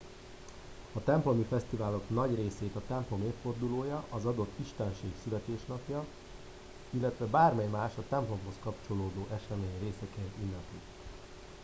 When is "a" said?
0.93-1.03, 2.75-2.81, 7.97-8.03